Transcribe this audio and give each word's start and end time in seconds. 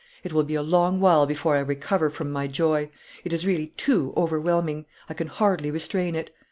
It 0.23 0.33
will 0.33 0.43
be 0.43 0.55
a 0.55 0.63
long 0.63 0.99
while 0.99 1.27
before 1.27 1.55
I 1.57 1.59
recover 1.59 2.09
from 2.09 2.31
my 2.31 2.47
joy; 2.47 2.89
it 3.23 3.31
is 3.33 3.45
really 3.45 3.67
too 3.77 4.13
overwhelming; 4.17 4.87
I 5.07 5.13
can 5.13 5.27
hardly 5.27 5.69
restrain 5.69 6.15
it. 6.15 6.31